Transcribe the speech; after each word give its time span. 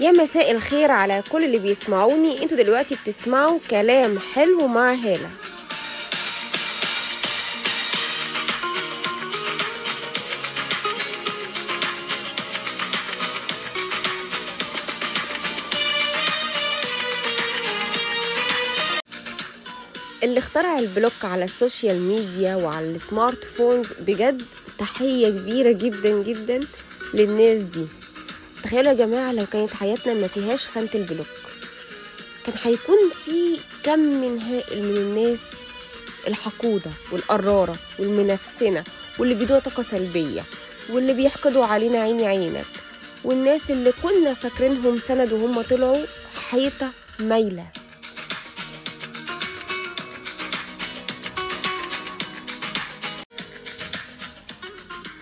يا 0.00 0.10
مساء 0.10 0.50
الخير 0.50 0.90
على 0.90 1.22
كل 1.28 1.44
اللي 1.44 1.58
بيسمعوني. 1.58 2.42
أنتوا 2.42 2.56
دلوقتي 2.56 2.96
بتسمعوا 3.04 3.58
كلام 3.70 4.18
حلو 4.18 4.66
مع 4.66 4.92
هالة. 4.94 5.30
اللي 20.22 20.38
اخترع 20.38 20.78
ال 20.78 20.84
block 20.84 21.12
على 21.24 21.44
ال 21.44 21.52
social 21.52 22.02
media 22.02 22.56
وعلى 22.56 22.86
ال 22.90 22.99
smart 22.99 23.44
phones 23.44 23.92
بجد 24.00 24.42
تحية 24.78 25.28
كبيرة 25.30 25.72
جدا 25.72 26.22
جدا 26.22 26.60
للناس 27.14 27.62
دي. 27.62 27.86
تخيلوا 28.62 28.90
يا 28.92 28.96
جماعة 28.96 29.32
لو 29.32 29.46
كانت 29.46 29.74
حياتنا 29.74 30.14
ما 30.14 30.26
فيهاش 30.28 30.66
خانة 30.66 30.88
البلوك 30.94 31.26
كان 32.46 32.54
هيكون 32.62 32.96
في 33.24 33.60
كم 33.84 33.98
من 33.98 34.40
هائل 34.42 34.82
من 34.82 34.96
الناس 34.96 35.40
الحقودة 36.28 36.90
والقرارة 37.12 37.76
والمنافسنة 37.98 38.84
واللي 39.18 39.34
بيدوا 39.34 39.58
طاقة 39.58 39.82
سلبية 39.82 40.44
واللي 40.90 41.12
بيحقدوا 41.14 41.64
علينا 41.64 41.98
عيني 41.98 42.26
عينك 42.26 42.64
والناس 43.24 43.70
اللي 43.70 43.92
كنا 44.02 44.34
فاكرينهم 44.34 44.98
سند 44.98 45.32
وهم 45.32 45.62
طلعوا 45.62 46.06
حيطة 46.50 46.90
مايلة. 47.20 47.66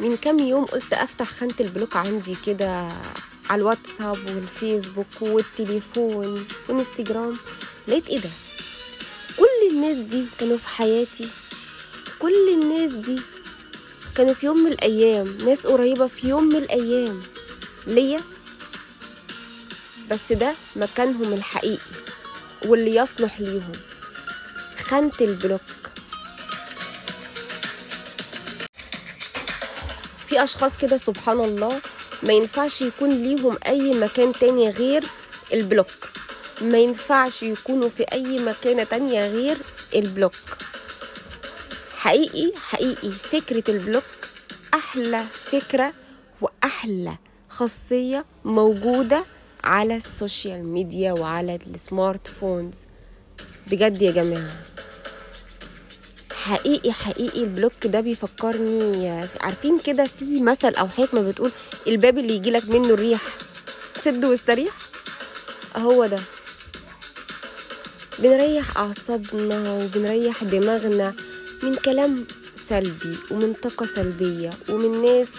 من 0.01 0.17
كام 0.17 0.39
يوم 0.39 0.65
قلت 0.65 0.93
أفتح 0.93 1.27
خانة 1.27 1.55
البلوك 1.61 1.97
عندي 1.97 2.37
كده 2.47 2.89
على 3.51 3.61
الواتساب 3.61 4.19
والفيسبوك 4.27 5.07
والتليفون 5.21 6.47
والإنستجرام. 6.69 7.37
لقيت 7.89 8.09
إيه 8.09 8.19
ده؟ 8.19 8.31
كل 9.39 9.69
الناس 9.71 9.97
دي 9.97 10.25
كانوا 10.41 10.59
في 10.59 10.69
حياتي. 10.69 11.29
كل 12.19 12.49
الناس 12.63 12.91
دي 12.93 13.21
كانوا 14.17 14.35
في 14.35 14.47
يوم 14.47 14.59
من 14.59 14.73
الأيام. 14.73 15.39
ناس 15.45 15.67
قريبة 15.67 16.07
في 16.07 16.29
يوم 16.29 16.45
من 16.45 16.57
الأيام. 16.57 17.23
ليا؟ 17.87 18.21
بس 20.11 20.33
ده 20.33 20.55
مكانهم 20.77 21.33
الحقيقي 21.33 21.83
واللي 22.65 22.95
يصلح 22.95 23.41
ليهم. 23.41 23.73
خانة 24.85 25.13
البلوك. 25.21 25.61
في 30.27 30.43
أشخاص 30.43 30.77
كده 30.77 30.97
سبحان 30.97 31.41
الله 31.41 31.81
ما 32.23 32.33
ينفعش 32.33 32.83
يكون 32.83 33.11
ليهم 33.23 33.59
أي 33.67 33.95
مكان 33.95 34.33
تاني 34.33 34.71
غير 34.71 35.05
ال 35.53 35.61
block. 35.61 36.09
ما 36.61 36.79
ينفعش 36.79 37.43
يكونوا 37.43 37.89
في 37.89 38.03
أي 38.03 38.39
مكانة 38.39 38.85
تانية 38.85 39.29
غير 39.29 39.57
ال 39.95 40.00
block. 40.00 40.33
حقيقي 41.97 42.53
حقيقي 42.57 43.11
فكرة 43.11 43.71
ال 43.71 43.77
block 43.77 44.05
أحلى 44.75 45.25
فكرة 45.45 45.93
وأحلى 46.41 47.17
خاصية 47.49 48.25
موجودة 48.45 49.25
على 49.65 49.97
ال 49.97 50.06
social 50.06 50.65
media 50.65 51.13
وعلى 51.13 51.59
ال 51.67 51.77
smart 51.77 52.27
phones 52.27 52.75
بجد 53.67 54.03
يا 54.03 54.11
جماعة. 54.13 54.51
حقيقي 56.51 56.93
حقيقي 56.93 57.43
البلوك 57.43 57.73
ده 57.85 58.01
بيفكرني 58.01 59.11
عارفين 59.41 59.79
كده 59.79 60.07
في 60.19 60.41
مثل 60.43 60.75
أو 60.75 60.89
حكمه 60.89 61.23
بتقول 61.23 61.51
الباب 61.87 62.19
اللي 62.19 62.35
يجيلك 62.37 62.69
منه 62.69 62.95
الريح 62.95 63.23
سد 64.05 64.25
واستريح؟ 64.25 64.73
هو 65.77 66.07
ده. 66.07 66.21
بنريح 68.19 68.79
أعصابنا 68.79 69.73
وبنريح 69.73 70.45
دماغنا 70.45 71.15
من 71.63 71.75
كلام 71.75 72.25
سلبي 72.55 73.17
ومن 73.31 73.53
طاقة 73.63 73.87
سلبية 73.87 74.51
ومن 74.69 75.03
ناس 75.03 75.33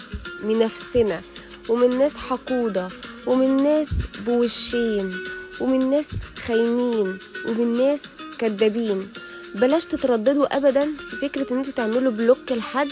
منافسنا 0.44 1.20
ومن 1.68 1.98
ناس 1.98 2.16
حقودة 2.16 2.88
ومن 3.26 3.56
ناس 3.62 3.88
بوشين 4.26 5.16
ومن 5.60 5.90
ناس 5.90 6.08
خاينين 6.46 7.18
ومن 7.46 7.78
ناس 7.78 8.02
كدابين. 8.38 9.08
بلاش 9.54 9.86
تترددوا 9.86 10.56
ابدا 10.56 10.88
في 11.10 11.16
فكرة 11.16 11.52
إن 11.52 11.58
أنتوا 11.58 11.72
تعملوا 11.72 12.12
block 12.12 12.52
لحد 12.52 12.88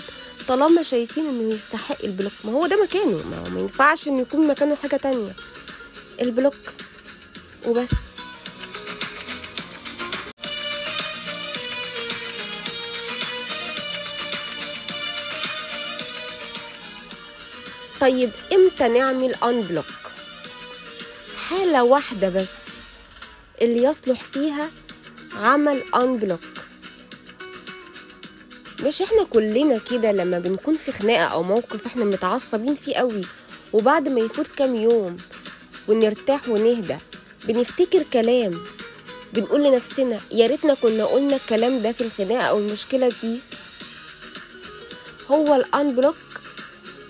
طالما 0.49 0.83
شايفين 0.83 1.27
إنه 1.27 1.55
يستحق 1.55 2.05
ال 2.05 2.09
block. 2.09 2.33
ما 2.45 2.53
هو 2.53 2.67
ده 2.67 2.83
مكانه. 2.83 3.21
ما 3.31 3.39
هو 3.39 3.51
ما 3.55 3.61
ينفعش 3.61 4.09
إنه 4.09 4.21
يكون 4.21 4.47
مكانه 4.47 4.75
حاجة 4.75 4.97
تانية. 4.97 5.33
ال 6.21 6.26
block 6.26 6.55
وبس. 7.67 7.91
طيب 18.01 18.31
إمتى 18.53 18.89
نعمل 18.89 19.35
unblock 19.35 19.85
حالة 21.49 21.85
واحدة 21.85 22.29
بس 22.29 22.57
اللي 23.63 23.83
يصلح 23.83 24.23
فيها 24.23 24.71
عمل 25.37 25.83
unblock 25.95 26.41
مش 28.83 29.03
إحنا 29.03 29.23
كلنا 29.31 29.79
كده 29.91 30.13
لما 30.13 30.39
بنكون 30.39 30.77
في 30.77 30.93
خناقة 30.93 31.25
أو 31.25 31.43
موقف 31.43 31.87
إحنا 31.87 32.05
متعصبين 32.05 32.75
فيه 32.75 32.95
قوي 32.95 33.23
وبعد 33.73 34.09
ما 34.09 34.21
يفوت 34.21 34.47
كام 34.47 34.75
يوم 34.77 35.17
ونرتاح 35.89 36.49
ونهدى 36.49 36.97
بنفتكر 37.45 38.03
كلام 38.13 38.61
بنقول 39.33 39.65
لنفسنا 39.65 40.21
يا 40.33 40.47
ريتنا 40.47 40.75
كنا 40.75 41.05
قلنا 41.05 41.37
الكلام 41.37 41.83
ده 41.83 41.93
في 41.93 42.01
الخناقة 42.01 42.43
أو 42.43 42.59
المشكلة 42.59 43.13
دي. 43.23 43.41
هو 45.31 45.55
ال 45.55 45.62
unblock 45.62 46.17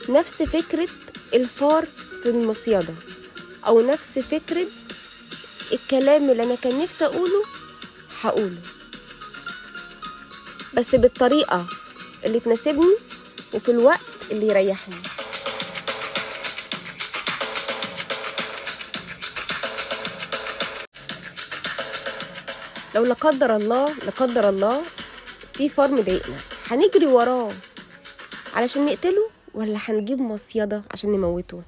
نفس 0.08 0.42
فكرة 0.42 0.88
الفار 1.34 1.84
في 2.22 2.28
المصيدة 2.28 2.94
أو 3.66 3.80
نفس 3.80 4.18
فكرة 4.18 4.66
الكلام 5.72 6.30
اللي 6.30 6.42
أنا 6.42 6.54
كان 6.54 6.82
نفسي 6.82 7.04
أقوله 7.04 7.42
هقوله 8.22 8.62
بس 10.74 10.94
بالطريقة 10.94 11.66
اللي 12.24 12.40
تناسبني 12.40 12.96
وفي 13.54 13.70
الوقت 13.70 14.00
اللي 14.30 14.48
يريحني. 14.48 14.96
لو 22.94 23.04
لا 23.04 23.14
قدر 23.14 23.56
الله 23.56 23.94
لا 24.04 24.10
قدر 24.10 24.48
الله 24.48 24.82
في 25.54 25.68
فار 25.68 25.90
مضايقنا 25.90 26.36
هنجري 26.70 27.06
وراه. 27.06 27.50
علشان 28.54 28.84
نقتله 28.86 29.30
ولا 29.54 29.78
هنجيب 29.88 30.18
مصيدة 30.20 30.82
عشان 30.90 31.12
نموته؟ 31.12 31.62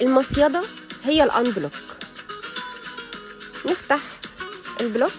المصيدة 0.00 0.62
هي 1.04 1.24
الأنبلوك. 1.24 1.72
نفتح 3.66 4.00
البلوك 4.80 5.12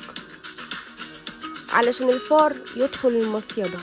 علشان 1.69 2.09
الفار 2.09 2.53
يدخل 2.75 3.09
المصيدة. 3.09 3.79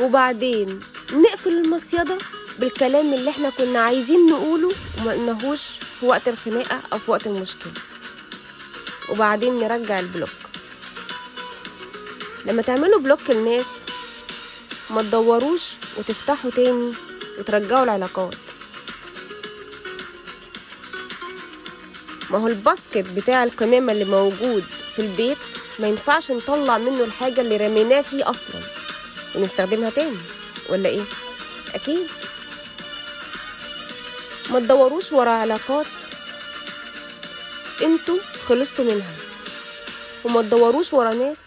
وبعدين 0.00 0.78
نقفل 1.12 1.50
المصيدة 1.50 2.18
بالكلام 2.58 3.14
اللي 3.14 3.30
إحنا 3.30 3.50
كنا 3.50 3.78
عايزين 3.78 4.26
نقوله 4.26 4.72
وما 4.98 5.12
قلناهوش 5.12 5.60
في 6.00 6.06
وقت 6.06 6.28
الخناقة 6.28 6.80
أو 6.92 6.98
في 6.98 7.10
وقت 7.10 7.26
المشكلة. 7.26 7.72
وبعدين 9.10 9.60
نرجع 9.60 10.00
ال 10.00 10.04
block. 10.04 10.28
لما 12.46 12.62
تعملوا 12.62 13.00
block 13.00 13.30
الناس 13.30 13.66
ما 14.90 15.02
تدوروش 15.02 15.62
وتفتحوا 15.98 16.50
تاني 16.50 16.92
وترجعوا 17.38 17.84
العلاقات. 17.84 18.34
ما 22.32 22.38
هو 22.38 22.46
ال 22.48 22.56
basket 22.56 23.06
بتاع 23.16 23.44
القمامة 23.44 23.92
اللي 23.92 24.04
موجود 24.04 24.64
في 24.96 25.02
البيت 25.02 25.38
ما 25.78 25.86
ينفعش 25.88 26.30
نطلع 26.30 26.78
منه 26.78 27.04
الحاجة 27.04 27.40
اللي 27.40 27.56
رميناه 27.56 28.00
فيه 28.00 28.30
أصلا. 28.30 28.60
ونستخدمها 29.34 29.90
تاني 29.90 30.16
ولا 30.68 30.88
إيه؟ 30.88 31.02
أكيد. 31.74 32.06
ما 34.50 34.60
تدوروش 34.60 35.12
ورا 35.12 35.30
علاقات 35.30 35.86
أنتوا 37.82 38.18
خلصتوا 38.48 38.84
منها. 38.84 39.14
وما 40.24 40.42
تدوروش 40.42 40.92
ورا 40.92 41.14
ناس 41.14 41.38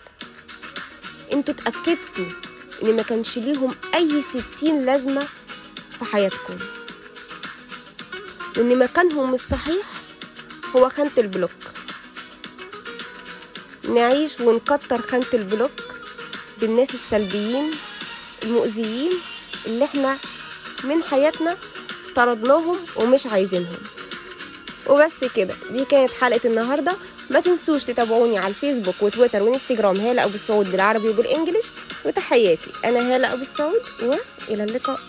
أنتوا 1.33 1.53
اتأكدتوا 1.53 2.25
إن 2.83 2.95
ما 2.95 3.01
كانش 3.01 3.37
ليهم 3.37 3.75
أي 3.95 4.21
ستين 4.21 4.85
لازمة 4.85 5.27
في 5.99 6.05
حياتكم. 6.05 6.57
وإن 8.57 8.79
مكانهم 8.79 9.33
الصحيح 9.33 9.85
هو 10.75 10.89
خانة 10.89 11.11
البلوك. 11.17 11.51
نعيش 13.89 14.39
ونكتر 14.39 15.01
خانة 15.01 15.25
البلوك 15.33 15.71
بالناس 16.57 16.93
السلبيين 16.93 17.71
المؤذيين 18.43 19.11
اللي 19.65 19.85
إحنا 19.85 20.17
من 20.83 21.03
حياتنا 21.03 21.57
طردناهم 22.15 22.77
ومش 22.95 23.27
عايزينهم. 23.27 23.77
وبس 24.87 25.25
كده 25.35 25.53
دي 25.71 25.85
كانت 25.85 26.11
حلقة 26.11 26.39
النهاردة. 26.45 26.95
ما 27.29 27.39
تنسوش 27.39 27.83
تتابعوني 27.83 28.37
على 28.37 28.47
الفيسبوك 28.47 28.95
وتويتر 29.01 29.43
وإنستجرام 29.43 29.95
هالة 29.95 30.23
أبو 30.23 30.35
السعود 30.35 30.71
بالعربي 30.71 31.09
وبالإنجليش. 31.09 31.65
وتحياتي 32.05 32.71
أنا 32.85 33.15
هالة 33.15 33.33
أبو 33.33 33.41
السعود 33.41 33.81
وإلى 34.01 34.63
اللقاء. 34.63 34.99